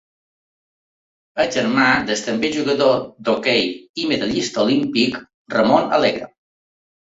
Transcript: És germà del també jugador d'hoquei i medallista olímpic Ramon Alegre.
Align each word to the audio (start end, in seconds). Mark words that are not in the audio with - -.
És 1.43 1.51
germà 1.55 1.85
del 2.07 2.23
també 2.29 2.51
jugador 2.57 2.97
d'hoquei 3.29 3.63
i 4.05 4.09
medallista 4.15 4.67
olímpic 4.67 5.23
Ramon 5.57 5.95
Alegre. 6.01 6.35